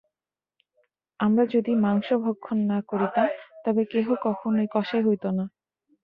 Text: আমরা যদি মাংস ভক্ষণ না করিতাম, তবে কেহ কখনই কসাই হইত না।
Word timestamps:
আমরা 1.19 1.43
যদি 1.45 1.71
মাংস 1.83 2.07
ভক্ষণ 2.23 2.57
না 2.65 2.77
করিতাম, 2.89 3.27
তবে 3.65 3.81
কেহ 3.85 4.07
কখনই 4.23 4.67
কসাই 4.73 5.01
হইত 5.03 5.23
না। 5.37 5.45